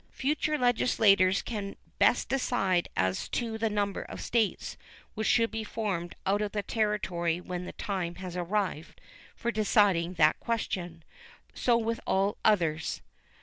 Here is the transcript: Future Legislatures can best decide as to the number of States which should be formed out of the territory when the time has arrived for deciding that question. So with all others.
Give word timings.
Future 0.09 0.57
Legislatures 0.57 1.43
can 1.43 1.75
best 1.99 2.27
decide 2.27 2.89
as 2.97 3.29
to 3.29 3.59
the 3.59 3.69
number 3.69 4.01
of 4.01 4.19
States 4.19 4.75
which 5.13 5.27
should 5.27 5.51
be 5.51 5.63
formed 5.63 6.15
out 6.25 6.41
of 6.41 6.53
the 6.53 6.63
territory 6.63 7.39
when 7.39 7.65
the 7.65 7.71
time 7.73 8.15
has 8.15 8.35
arrived 8.35 8.99
for 9.35 9.51
deciding 9.51 10.15
that 10.15 10.39
question. 10.39 11.03
So 11.53 11.77
with 11.77 11.99
all 12.07 12.37
others. 12.43 13.03